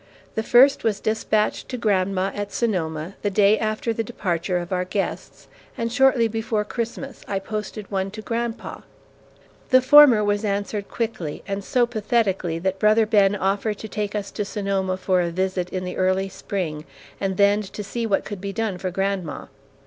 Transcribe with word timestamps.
The 0.33 0.41
first 0.41 0.83
was 0.83 0.99
despatched 0.99 1.69
to 1.69 1.77
grandma 1.77 2.31
at 2.33 2.51
Sonoma, 2.51 3.13
the 3.21 3.29
day 3.29 3.59
after 3.59 3.93
the 3.93 4.03
departure 4.03 4.57
of 4.57 4.73
our 4.73 4.83
guests; 4.83 5.47
and 5.77 5.91
shortly 5.93 6.27
before 6.27 6.65
Christmas 6.65 7.23
I 7.27 7.37
posted 7.37 7.91
one 7.91 8.09
to 8.09 8.23
grandpa. 8.23 8.79
The 9.69 9.79
former 9.79 10.23
was 10.23 10.43
answered 10.43 10.89
quickly, 10.89 11.43
and 11.47 11.63
so 11.63 11.85
pathetically 11.85 12.57
that 12.57 12.79
brother 12.79 13.05
Ben 13.05 13.35
offered 13.35 13.77
to 13.77 13.87
take 13.87 14.15
us 14.15 14.31
to 14.31 14.43
Sonoma 14.43 14.97
for 14.97 15.21
a 15.21 15.29
visit 15.29 15.69
in 15.69 15.83
the 15.83 15.97
early 15.97 16.29
Spring 16.29 16.83
and 17.19 17.37
then 17.37 17.61
to 17.61 17.83
see 17.83 18.07
what 18.07 18.25
could 18.25 18.41
be 18.41 18.51
done 18.51 18.79
for 18.79 18.89
grandma. 18.89 19.45